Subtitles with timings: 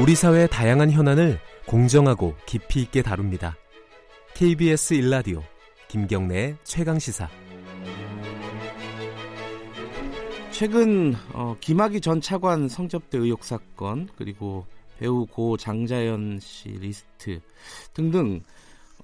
[0.00, 3.58] 우리 사회의 다양한 현안을 공정하고 깊이 있게 다룹니다.
[4.32, 5.42] KBS 일라디오
[5.88, 7.28] 김경래의 최강 시사.
[10.50, 14.64] 최근 어, 김학의 전 차관 성접대 의혹 사건 그리고
[14.98, 17.40] 배우 고 장자연 씨 리스트
[17.92, 18.40] 등등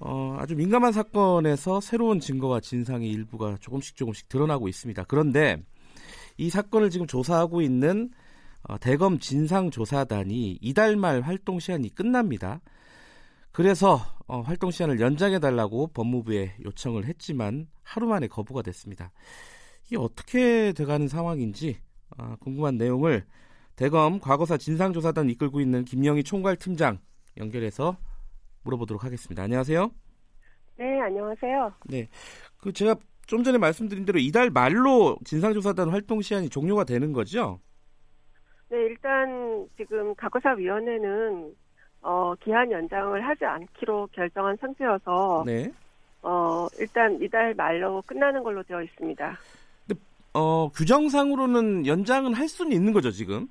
[0.01, 5.03] 어, 아주 민감한 사건에서 새로운 증거와 진상의 일부가 조금씩 조금씩 드러나고 있습니다.
[5.03, 5.61] 그런데
[6.37, 8.09] 이 사건을 지금 조사하고 있는
[8.63, 12.61] 어, 대검 진상조사단이 이달 말 활동 시한이 끝납니다.
[13.51, 19.11] 그래서 어, 활동 시한을 연장해 달라고 법무부에 요청을 했지만 하루 만에 거부가 됐습니다.
[19.85, 21.77] 이게 어떻게 돼가는 상황인지
[22.17, 23.25] 어, 궁금한 내용을
[23.75, 26.99] 대검 과거사 진상조사단 이끌고 있는 김영희 총괄 팀장
[27.37, 27.97] 연결해서
[28.63, 29.43] 물어보도록 하겠습니다.
[29.43, 29.89] 안녕하세요.
[30.77, 31.73] 네, 안녕하세요.
[31.85, 32.09] 네,
[32.57, 37.59] 그 제가 좀 전에 말씀드린 대로 이달 말로 진상조사단 활동 시한이 종료가 되는 거죠?
[38.69, 41.55] 네, 일단 지금 과거사위원회는
[42.01, 45.71] 어, 기한 연장을 하지 않기로 결정한 상태여서 네.
[46.21, 49.37] 어, 일단 이달 말로 끝나는 걸로 되어 있습니다.
[50.33, 53.47] 어, 규정상으로는 연장은 할 수는 있는 거죠, 지금?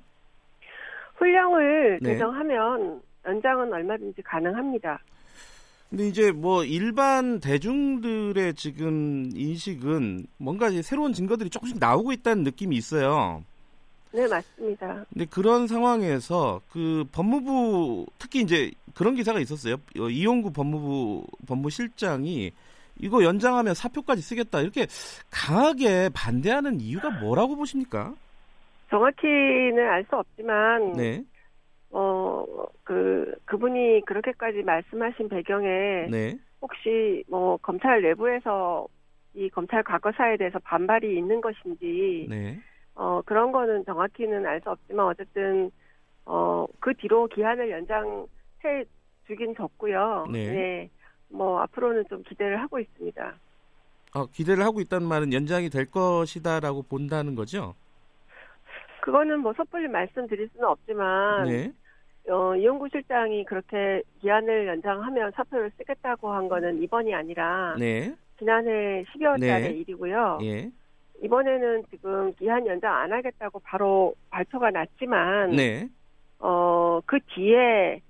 [1.15, 2.13] 훈령을 네.
[2.13, 4.99] 개정하면 연장은 얼마든지 가능합니다.
[5.89, 12.75] 근데 이제 뭐 일반 대중들의 지금 인식은 뭔가 이제 새로운 증거들이 조금씩 나오고 있다는 느낌이
[12.75, 13.43] 있어요.
[14.11, 15.05] 네, 맞습니다.
[15.13, 19.75] 근데 그런 상황에서 그 법무부 특히 이제 그런 기사가 있었어요.
[19.99, 22.51] 어, 이용구 법무부 법무실장이
[22.99, 24.87] 이거 연장하면 사표까지 쓰겠다 이렇게
[25.31, 28.13] 강하게 반대하는 이유가 뭐라고 보십니까?
[28.89, 31.23] 정확히는 알 수 없지만 네,
[31.91, 32.43] 어,
[32.83, 35.67] 그 그분이 그렇게까지 말씀하신 배경에
[36.09, 38.87] 네, 혹시 뭐 검찰 내부에서
[39.35, 42.59] 이 검찰 과거사에 대해서 반발이 있는 것인지 네,
[42.99, 45.71] 어 그런 거는 정확히는 알 수 없지만 어쨌든
[46.25, 48.83] 어 그 뒤로 기한을 연장해
[49.25, 50.27] 주긴 줬고요.
[50.31, 50.89] 네.
[51.29, 53.33] 뭐 앞으로는 좀 기대를 하고 있습니다.
[54.15, 57.75] 어, 기대를 하고 있다는 말은 연장이 될 것이다라고 본다는 거죠?
[59.01, 61.71] 그거는 뭐 섣불리 말씀드릴 수는 없지만 네,
[62.29, 69.39] 어 이용구 실장이 그렇게 기한을 연장하면 사표를 쓰겠다고 한 거는 이번이 아니라 네, 지난해 12월
[69.39, 69.77] 달의 네.
[69.79, 70.39] 일이고요.
[70.43, 70.71] 예,
[71.23, 75.87] 이번에는 지금 기한 연장 안 하겠다고 바로 발표가 났지만 네,
[76.39, 78.01] 어, 그 뒤에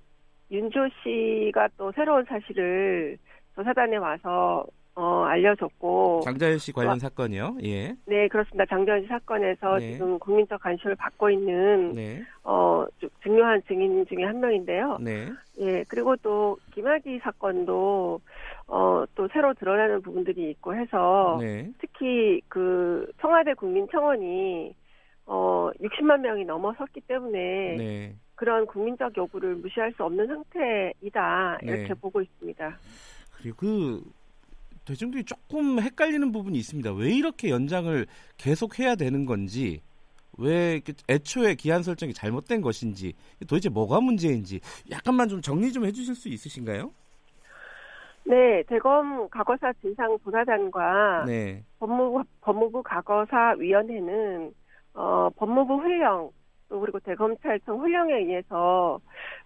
[0.50, 3.16] 윤조 씨가 또 새로운 사실을
[3.54, 4.64] 조사단에 와서
[4.96, 7.58] 어, 알려줬고 장자연 씨 관련 와- 사건이요.
[7.64, 8.66] 예, 네 그렇습니다.
[8.66, 9.92] 장전 씨 사건에서 네.
[9.92, 14.98] 지금 국민적 관심을 받고 있는 네, 어, 주- 중요한 증인 중에 한 명인데요.
[15.00, 15.28] 네,
[15.60, 18.20] 예 그리고 또 김학의 사건도
[18.70, 24.72] 어, 또 새로 드러나는 부분들이 있고 해서 네, 특히 그 청와대 국민청원이
[25.26, 28.14] 어 60만 명이 넘어섰기 때문에 네.
[28.36, 31.94] 그런 국민적 요구를 무시할 수 없는 상태이다 이렇게 네.
[31.94, 32.78] 보고 있습니다.
[33.36, 34.02] 그리고 그
[34.84, 36.92] 대중들이 조금 헷갈리는 부분이 있습니다.
[36.92, 38.06] 왜 이렇게 연장을
[38.36, 39.80] 계속 해야 되는 건지,
[40.38, 44.60] 왜 애초에 기한 설정이 잘못된 것인지, 도대체 뭐가 문제인지
[44.90, 46.92] 약간만 좀 정리 좀 해주실 수 있으신가요?
[48.24, 54.52] 네, 대검 과거사 진상 조사단과 네, 법무부 법무부 과거사 위원회는
[54.94, 56.30] 어 법무부 훈령
[56.68, 59.00] 또 그리고 대검찰청 훈령에 의해서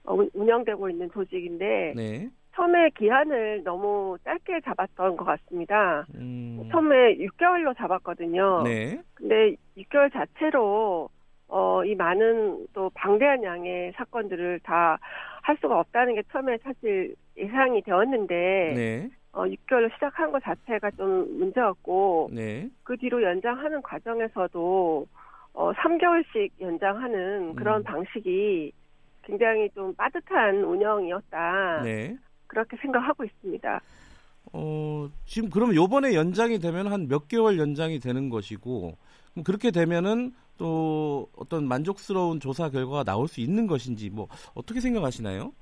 [0.05, 6.05] 어, 운- 운영되고 있는 조직인데 네, 처음에 기한을 너무 짧게 잡았던 것 같습니다.
[6.15, 8.63] 음, 처음에 6개월로 잡았거든요.
[8.65, 11.09] 네, 근데 6개월 자체로
[11.49, 14.99] 어, 이 많은 또 방대한 양의 사건들을 다
[15.45, 18.35] 할 수가 없다는 게 처음에 사실 예상이 되었는데
[18.77, 25.07] 네, 어, 6개월로 시작한 것 자체가 좀 문제였고 네, 그 뒤로 연장하는 과정에서도
[25.55, 27.85] 어, 3개월씩 연장하는 그런 음.
[27.85, 28.73] 방식이
[29.23, 31.83] 굉장히 좀 빠듯한 운영이었다.
[31.83, 32.17] 네.
[32.47, 33.81] 그렇게 생각하고 있습니다.
[34.53, 38.97] 어, 지금 그러면 요번에 연장이 되면 한 몇 개월 연장이 되는 것이고,
[39.33, 45.53] 그럼 그렇게 되면은 또 어떤 만족스러운 조사 결과가 나올 수 있는 것인지, 뭐, 어떻게 생각하시나요?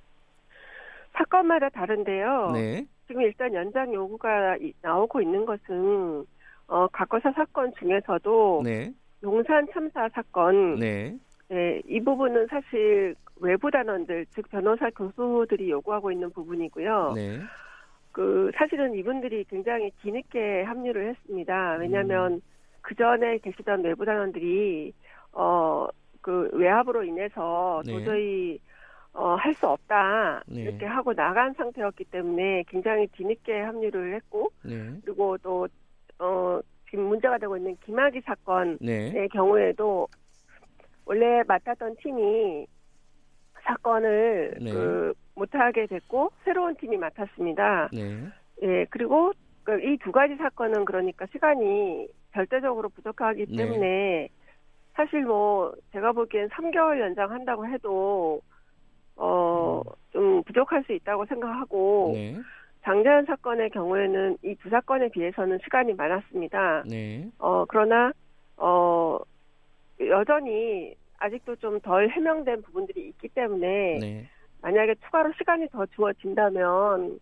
[1.12, 2.50] 사건마다 다른데요.
[2.54, 6.24] 네, 지금 일단 연장 요구가 이- 나오고 있는 것은
[6.68, 8.92] 어, 과거사 사건 중에서도 네,
[9.22, 11.16] 용산 참사 사건 네,
[11.48, 17.12] 네, 이 부분은 사실 외부 단원들 즉 변호사 교수들이 요구하고 있는 부분이고요.
[17.14, 17.40] 네,
[18.12, 21.76] 그 사실은 이분들이 굉장히 뒤늦게 합류를 했습니다.
[21.78, 22.40] 왜냐하면 음.
[22.80, 24.92] 그 전에 계시던 외부 단원들이
[25.32, 25.88] 어
[26.22, 27.92] 그 외압으로 인해서 네.
[27.92, 28.58] 도저히
[29.14, 30.62] 어, 할 수 없다 네.
[30.62, 35.68] 이렇게 하고 나간 상태였기 때문에 굉장히 뒤늦게 합류를 했고 네, 그리고 또
[36.18, 40.08] 어, 지금 문제가 되고 있는 김학의 사건의 네, 경우에도
[41.04, 42.66] 원래 맡았던 팀이
[43.62, 44.72] 사건을 네.
[44.72, 47.90] 그 못하게 됐고 새로운 팀이 맡았습니다.
[47.92, 48.28] 네.
[48.62, 49.32] 예, 그리고
[49.64, 53.56] 그이두 가지 사건은 그러니까 시간이 절대적으로 부족하기 네.
[53.56, 54.28] 때문에
[54.94, 58.40] 사실 뭐 제가 보기엔 3개월 연장한다고 해도
[59.16, 59.82] 어
[60.12, 62.36] 좀 부족할 수 있다고 생각하고 네.
[62.82, 66.82] 장자연 사건의 경우에는 이 두 사건에 비해서는 시간이 많았습니다.
[66.86, 67.28] 네.
[67.38, 68.12] 어 그러나
[68.58, 69.18] 어
[70.00, 74.28] 여전히 아직도 좀 덜 해명된 부분들이 있기 때문에 네.
[74.60, 77.18] 만약에 추가로 시간이 더 주어진다면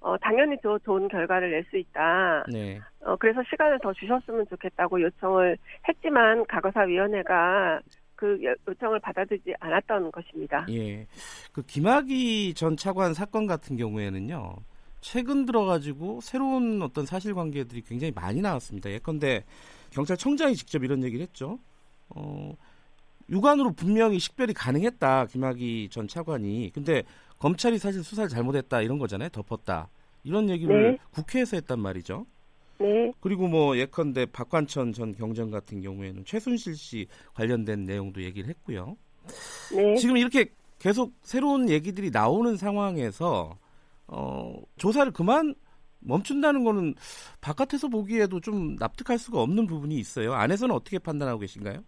[0.00, 2.44] 어 당연히 더 좋은 결과를 낼 수 있다.
[2.52, 2.80] 네.
[3.00, 5.56] 어 그래서 시간을 더 주셨으면 좋겠다고 요청을
[5.88, 7.80] 했지만 과거사위원회가
[8.18, 10.66] 그 요- 요청을 받아들이지 않았던 것입니다.
[10.70, 11.06] 예.
[11.52, 14.56] 그 김학의 전 차관 사건 같은 경우에는요.
[15.00, 18.90] 최근 들어가지고 새로운 어떤 사실관계들이 굉장히 많이 나왔습니다.
[18.90, 19.44] 예컨대
[19.90, 21.60] 경찰청장이 직접 이런 얘기를 했죠.
[22.08, 22.56] 어,
[23.30, 25.26] 육안으로 분명히 식별이 가능했다.
[25.26, 26.72] 김학의 전 차관이.
[26.74, 27.04] 근데
[27.38, 29.28] 검찰이 사실 수사를 잘못했다 이런 거잖아요.
[29.28, 29.88] 덮었다.
[30.24, 30.98] 이런 얘기를 네.
[31.12, 32.26] 국회에서 했단 말이죠.
[32.78, 38.96] 네, 그리고 뭐 예컨대 박관천 전 경정 같은 경우에는 최순실 씨 관련된 내용도 얘기를 했고요.
[39.74, 39.96] 네.
[39.96, 40.46] 지금 이렇게
[40.78, 43.58] 계속 새로운 얘기들이 나오는 상황에서
[44.06, 45.54] 어, 조사를 그만
[46.00, 46.94] 멈춘다는 거는
[47.40, 50.32] 바깥에서 보기에도 좀 납득할 수가 없는 부분이 있어요.
[50.34, 51.82] 안에서는 어떻게 판단하고 계신가요?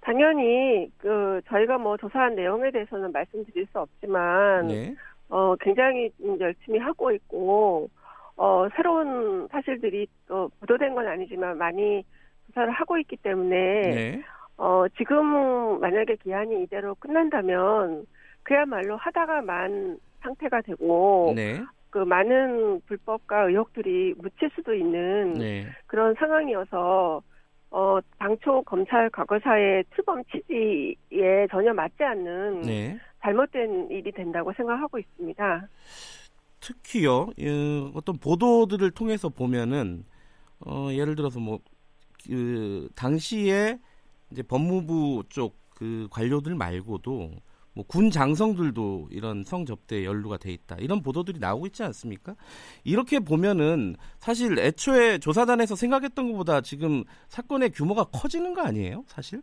[0.00, 4.94] 당연히 그 저희가 뭐 조사한 내용에 대해서는 말씀드릴 수 없지만 네.
[5.28, 7.90] 어 굉장히 좀 열심히 하고 있고
[8.36, 12.04] 어 새로운 사실들이 또 보도된 건 아니지만 많이
[12.48, 14.22] 조사를 하고 있기 때문에 네.
[14.58, 18.06] 어 지금 만약에 기한이 이대로 끝난다면
[18.42, 21.62] 그야말로 하다가 만 상태가 되고 네.
[21.90, 25.66] 그 많은 불법과 의혹들이 묻힐 수도 있는 네.
[25.86, 27.22] 그런 상황이어서
[27.70, 32.98] 어 당초 검찰 과거사의 출범 취지에 전혀 맞지 않는 네.
[33.22, 35.68] 잘못된 일이 된다고 생각하고 있습니다.
[36.66, 37.30] 특히요.
[37.38, 40.04] 예, 어떤 보도들을 통해서 보면은
[40.60, 41.60] 어, 예를 들어서 뭐
[42.28, 43.78] 그 당시에
[44.30, 47.30] 이제 법무부 쪽 그 관료들 말고도
[47.74, 52.34] 뭐 군 장성들도 이런 성접대에 연루가 돼 있다 이런 보도들이 나오고 있지 않습니까?
[52.84, 59.04] 이렇게 보면은 사실 애초에 조사단에서 생각했던 것보다 지금 사건의 규모가 커지는 거 아니에요?
[59.08, 59.42] 사실?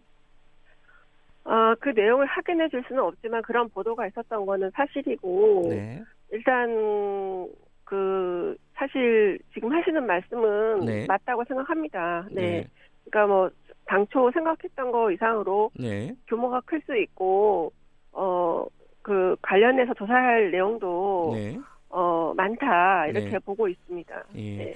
[1.46, 6.02] 어, 그 내용을 확인해 줄 수는 없지만 그런 보도가 있었던 거는 사실이고 네,
[6.34, 7.48] 일단
[7.86, 11.06] 그 사실 지금 하시는 말씀은 네.
[11.08, 12.28] 맞다고 생각합니다.
[12.32, 12.42] 네.
[12.42, 12.68] 네,
[13.06, 13.50] 그러니까 뭐
[13.86, 17.72] 당초 생각했던 거 이상으로 네, 규모가 클 수 있고
[18.12, 18.66] 어
[19.04, 21.60] 그 관련해서 조사할 내용도 네.
[21.90, 23.40] 어 많다 이렇게 네.
[23.40, 24.24] 보고 있습니다.
[24.36, 24.58] 예.
[24.58, 24.74] 네.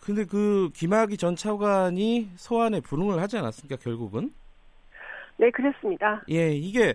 [0.00, 3.76] 근데 그 김학의 전 차관이 소환에 불응을 하지 않았습니까?
[3.82, 4.32] 결국은?
[5.36, 6.22] 네, 그렇습니다.
[6.30, 6.94] 예, 이게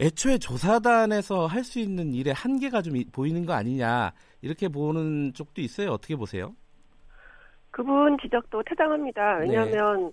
[0.00, 4.12] 애초에 조사단에서 할 수 있는 일의 한계가 좀 이- 보이는 거 아니냐
[4.42, 5.90] 이렇게 보는 쪽도 있어요.
[5.90, 6.54] 어떻게 보세요?
[7.70, 9.38] 그분 지적도 타당합니다.
[9.38, 10.12] 왜냐하면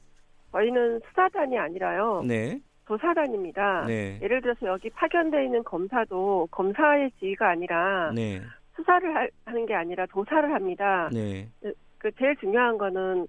[0.51, 2.23] 저희는 수사단이 아니라요.
[2.27, 3.85] 네, 조사단입니다.
[3.87, 8.41] 네, 예를 들어서 여기 파견돼 있는 검사도 검사의 지위가 아니라 네,
[8.75, 11.09] 수사를 할- 하는 게 아니라 조사를 합니다.
[11.13, 11.47] 네,
[11.99, 13.27] 그 제일 중요한 거는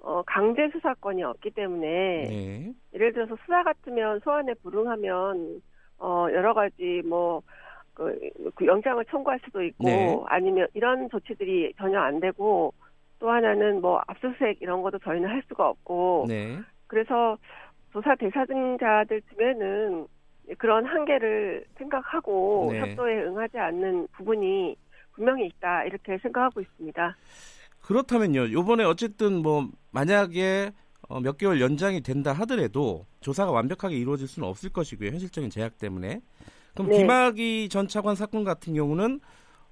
[0.00, 1.86] 어, 강제 수사권이 없기 때문에
[2.28, 5.62] 네, 예를 들어서 수사 같으면 소환에 불응하면
[5.98, 7.42] 어, 여러 가지 뭐
[7.94, 8.18] 그,
[8.54, 10.20] 그 영장을 청구할 수도 있고 네.
[10.26, 12.74] 아니면 이런 조치들이 전혀 안 되고
[13.18, 17.38] 또 하나는 뭐 압수수색 이런 것도 저희는 할 수가 없고 네, 그래서
[17.92, 20.06] 조사 대상자들 중에는
[20.58, 22.80] 그런 한계를 생각하고 네.
[22.80, 24.76] 협조에 응하지 않는 부분이
[25.12, 27.16] 분명히 있다 이렇게 생각하고 있습니다.
[27.82, 28.52] 그렇다면요.
[28.52, 30.70] 요번에 어쨌든 뭐 만약에
[31.14, 35.10] 어, 몇 개월 연장이 된다 하더라도 조사가 완벽하게 이루어질 수는 없을 것이고요.
[35.10, 36.20] 현실적인 제약 때문에.
[36.74, 36.96] 그럼 네.
[36.98, 39.20] 김학의 전 차관 사건 같은 경우는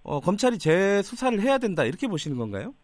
[0.05, 2.75] 어, 검찰이 재수사를 해야 된다 이렇게 보시는 건가요?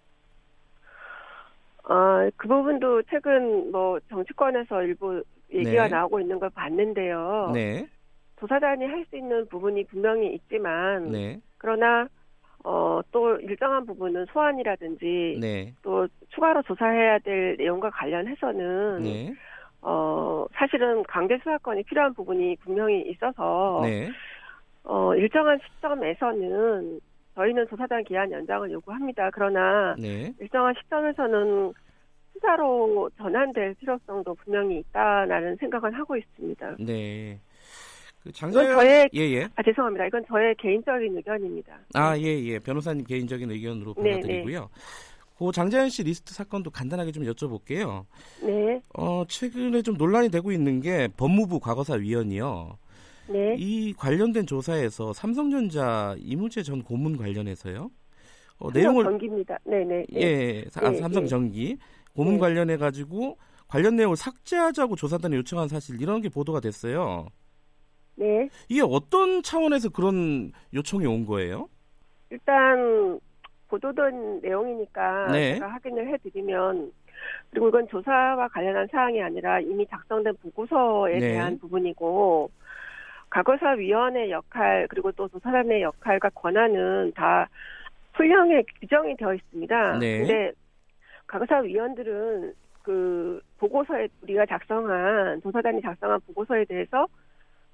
[1.84, 5.22] 어, 그 부분도 최근 뭐 정치권에서 일부
[5.54, 5.88] 얘기가 네.
[5.90, 7.52] 나오고 있는 걸 봤는데요.
[7.54, 7.88] 네,
[8.40, 12.08] 조사단이 할 수 있는 부분이 분명히 있지만 네, 그러나
[12.68, 19.32] 어, 또 일정한 부분은 소환이라든지 네, 또 추가로 조사해야 될 내용과 관련해서는 네,
[19.80, 24.10] 어, 사실은 강제 수사권이 필요한 부분이 분명히 있어서 네,
[24.84, 27.00] 어, 일정한 시점에서는
[27.36, 29.30] 저희는 조사단 기한 연장을 요구합니다.
[29.32, 30.34] 그러나 네.
[30.38, 31.72] 일정한 시점에서는
[32.34, 36.76] 수사로 전환될 필요성도 분명히 있다라는 생각은 하고 있습니다.
[36.80, 37.38] 네.
[38.28, 39.48] 그 장자연 저의 예, 예.
[39.56, 40.06] 아 죄송합니다.
[40.06, 41.78] 이건 저의 개인적인 의견입니다.
[41.94, 42.58] 아, 예, 예.
[42.58, 44.68] 변호사님 개인적인 의견으로 네, 받아들이고요.
[45.38, 48.04] 그 장자연 씨 리스트 사건도 간단하게 좀 여쭤볼게요.
[48.42, 52.76] 네, 어, 최근에 좀 논란이 되고 있는 게 법무부 과거사 위원이요.
[53.28, 53.54] 네.
[53.56, 57.90] 이 관련된 조사에서 삼성전자 이무재 전 고문 관련해서요.
[58.58, 59.56] 어, 내용을 전기입니다.
[59.64, 60.04] 네네.
[60.10, 60.20] 네.
[60.20, 61.78] 예, 아, 예, 삼성전기
[62.14, 62.40] 고문 네.
[62.40, 67.28] 관련해 가지고 관련 내용을 삭제하자고 조사단이 요청한 사실 이런 게 보도가 됐어요.
[68.18, 68.48] 네.
[68.68, 71.68] 이게 어떤 차원에서 그런 요청이 온 거예요?
[72.30, 73.18] 일단
[73.68, 75.54] 보도된 내용이니까 네.
[75.54, 76.92] 제가 확인을 해드리면
[77.50, 81.32] 그리고 이건 조사와 관련한 사항이 아니라 이미 작성된 보고서에 네.
[81.32, 82.50] 대한 부분이고
[83.30, 87.48] 과거사 위원회 역할 그리고 또 조사단의 역할과 권한은 다
[88.14, 89.98] 풀령에 규정이 되어 있습니다.
[89.98, 90.18] 네.
[90.18, 90.52] 근데
[91.26, 97.06] 과거사 위원들은 그 보고서에 우리가 작성한 조사단이 작성한 보고서에 대해서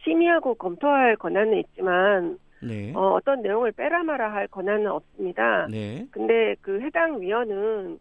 [0.04, 2.92] 심의하고 검토할 권한은 있지만 네.
[2.94, 5.66] 어, 어떤 내용을 빼라 마라 할 권한은 없습니다.
[5.70, 6.06] 네.
[6.10, 7.98] 근데 그 해당 위원은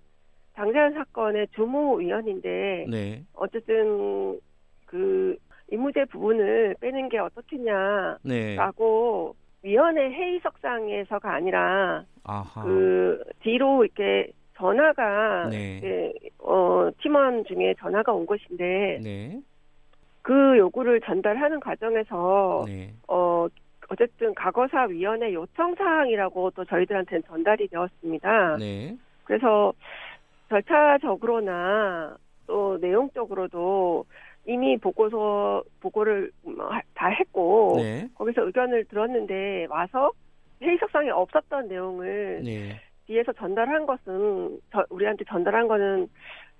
[0.55, 3.23] 장자연 사건의 주무 위원인데 네.
[3.33, 4.39] 어쨌든
[4.85, 5.35] 그
[5.71, 8.19] 임무제 부분을 빼는 게 어떻겠냐라고
[9.61, 9.69] 네.
[9.69, 12.63] 위원회 회의석상에서가 아니라 아하.
[12.63, 15.79] 그 뒤로 이렇게 전화가 네.
[15.81, 19.41] 이렇게, 어, 팀원 중에 전화가 온 것인데 네.
[20.23, 22.93] 그 요구를 전달하는 과정에서 네.
[23.07, 23.45] 어
[23.89, 28.57] 어쨌든 과거사 위원회 요청 사항이라고 또 저희들한테는 전달이 되었습니다.
[28.57, 28.97] 네.
[29.25, 29.73] 그래서
[30.49, 32.15] 절차적으로나
[32.47, 34.05] 또 내용적으로도
[34.45, 38.07] 이미 보고서 보고를 뭐 하- 다 했고 네.
[38.15, 40.11] 거기서 의견을 들었는데 와서
[40.61, 42.79] 회의석상에 없었던 내용을 네.
[43.07, 46.07] 뒤에서 전달한 것은 저- 우리한테 전달한 거는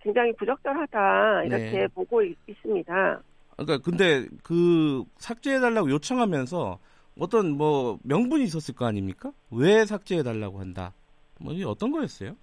[0.02, 1.88] 굉장히 부적절하다 이렇게 네.
[1.88, 3.22] 보고 있, 있습니다.
[3.58, 6.80] 그러니까 근데 그 삭제해 달라고 요청하면서
[7.20, 9.32] 어떤 뭐 명분이 있었을 거 아닙니까?
[9.52, 10.94] 왜 삭제해 달라고 한다?
[11.40, 12.36] 뭐 이게 어떤 거였어요?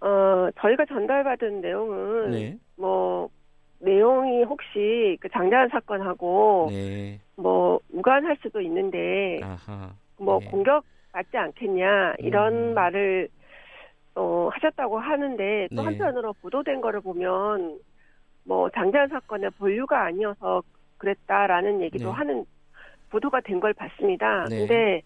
[0.00, 2.58] 어, 저희가 전달받은 내용은 네.
[2.76, 3.28] 뭐
[3.78, 7.20] 내용이 혹시 그 장자연 사건하고 네.
[7.36, 9.94] 뭐 무관할 수도 있는데 아하.
[10.18, 10.46] 뭐 네.
[10.46, 12.74] 공격 받지 않겠냐 이런 음.
[12.74, 13.28] 말을
[14.14, 15.82] 어, 하셨다고 하는데 또 네.
[15.82, 17.78] 한편으로 보도된 거를 보면
[18.46, 20.62] 뭐 장자연 사건의 본류가 아니어서
[20.98, 22.10] 그랬다라는 얘기도 네.
[22.12, 22.46] 하는
[23.10, 24.44] 보도가 된 걸 봤습니다.
[24.48, 24.58] 네.
[24.60, 25.02] 근데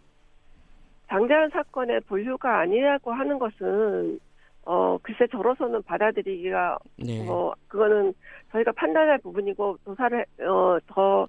[1.08, 4.20] 장자연 사건의 본류가 아니라고 하는 것은
[4.64, 7.24] 어 글쎄 저로서는 받아들이기가 네.
[7.24, 8.12] 뭐 그거는
[8.52, 11.26] 저희가 판단할 부분이고 조사를 어더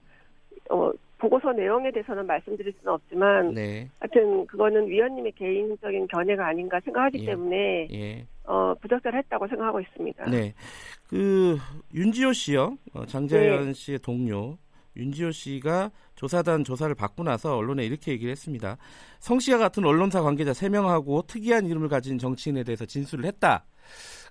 [0.69, 3.87] 어, 보고서 내용에 대해서는 말씀드릴 수는 없지만 네.
[3.99, 7.25] 하여튼 그거는 위원님의 개인적인 견해가 아닌가 생각하기 예.
[7.25, 8.25] 때문에 예.
[8.43, 10.25] 어 부적절 했다고 생각하고 있습니다.
[10.29, 10.53] 네.
[11.07, 11.57] 그
[11.93, 12.77] 윤지호 씨요.
[12.93, 13.74] 어, 장자연 네.
[13.74, 14.57] 씨의 동료
[14.95, 18.77] 윤지호 씨가 조사단 조사를 받고 나서 언론에 이렇게 얘기를 했습니다.
[19.19, 23.65] 성 씨와 같은 언론사 관계자 3명하고 특이한 이름을 가진 정치인에 대해서 진술을 했다.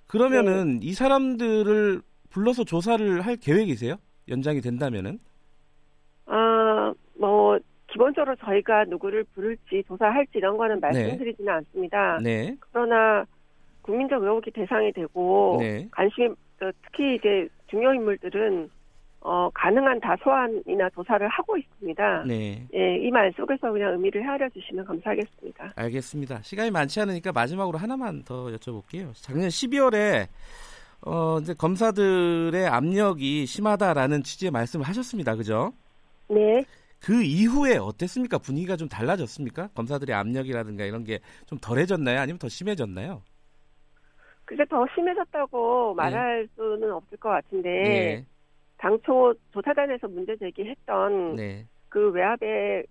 [0.07, 0.87] 그러면은 네.
[0.87, 3.95] 이 사람들을 불러서 조사를 할 계획이세요?
[4.27, 5.19] 연장이 된다면은?
[6.25, 6.61] 아
[7.21, 12.19] 뭐 기본적으로 저희가 누구를 부를지 조사할지 이런 거는 말씀드리지는 않습니다.
[12.23, 12.55] 네.
[12.71, 13.25] 그러나
[13.81, 15.87] 국민적 의혹이 대상이 되고 네.
[15.91, 18.69] 관심이 어, 특히 이제 중요 인물들은
[19.23, 22.23] 어 가능한 다 소환이나 조사를 하고 있습니다.
[22.25, 22.65] 네.
[22.73, 25.73] 예, 이 말 속에서 그냥 의미를 헤아려 주시면 감사하겠습니다.
[25.75, 26.41] 알겠습니다.
[26.41, 29.11] 시간이 많지 않으니까 마지막으로 하나만 더 여쭤볼게요.
[29.13, 30.27] 작년 12월에
[31.05, 35.35] 어, 이제 검사들의 압력이 심하다라는 취지의 말씀을 하셨습니다.
[35.35, 35.71] 그죠?
[36.27, 36.63] 네.
[36.99, 38.37] 그 이후에 어땠습니까?
[38.39, 39.69] 분위기가 좀 달라졌습니까?
[39.75, 42.19] 검사들의 압력이라든가 이런 게 좀 덜해졌나요?
[42.19, 43.21] 아니면 더 심해졌나요?
[44.51, 48.25] 그게 더 심해졌다고 말할 수는 없을 것 같은데 네.
[48.77, 51.65] 당초 조사단에서 문제 제기했던 네.
[51.87, 52.85] 그 외압의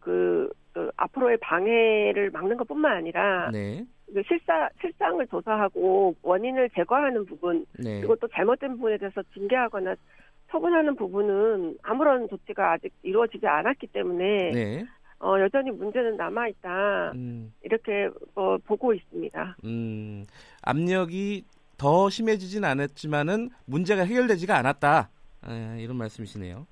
[0.00, 3.84] 그, 그 앞으로의 방해를 막는 것뿐만 아니라 네.
[4.06, 8.00] 그 실사 실상을 조사하고 원인을 제거하는 부분 네.
[8.00, 9.94] 그리고 또 잘못된 부분에 대해서 징계하거나
[10.48, 14.86] 처분하는 부분은 아무런 조치가 아직 이루어지지 않았기 때문에 네.
[15.22, 19.56] 어, 여전히 문제는 남아 있다 음, 이렇게 어, 보고 있습니다.
[19.64, 20.24] 음,
[20.62, 21.44] 압력이
[21.78, 25.08] 더 심해지진 않았지만은 문제가 해결되지가 않았다.
[25.42, 26.66] 아, 이런 말씀이시네요.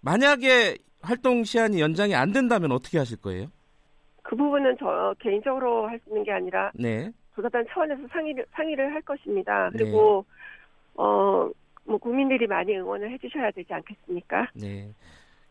[0.00, 3.48] 만약에 활동 시한이 연장이 안 된다면 어떻게 하실 거예요?
[4.22, 7.10] 그 부분은 저 개인적으로 할 수 있는 게 아니라 네.
[7.34, 9.70] 조사단 차원에서 상의를 상의를 할 것입니다.
[9.72, 9.78] 네.
[9.78, 10.24] 그리고
[10.94, 14.50] 어뭐 국민들이 많이 응원을 해주셔야 되지 않겠습니까?
[14.54, 14.88] 네.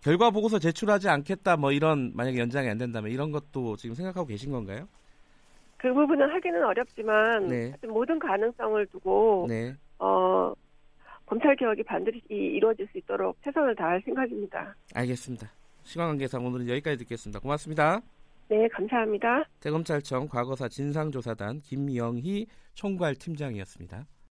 [0.06, 4.52] 결과 보고서 제출하지 않겠다 뭐 이런 만약에 연장이 안 된다면 이런 것도 지금 생각하고 계신
[4.52, 4.88] 건가요?
[5.78, 7.74] 그 부분은 하기는 어렵지만 네.
[7.88, 9.74] 모든 가능성을 두고 네.
[9.98, 10.54] 어
[11.26, 14.76] 검찰 개혁이 반드시 이루어질 수 있도록 최선을 다할 생각입니다.
[14.94, 15.50] 알겠습니다.
[15.82, 17.40] 시간 관계상 오늘은 여기까지 듣겠습니다.
[17.40, 18.00] 고맙습니다.
[18.48, 19.46] 네, 감사합니다.
[19.60, 22.46] 대검찰청 과거사 진상조사단 김영희
[22.76, 24.06] 총괄팀장이었습니다.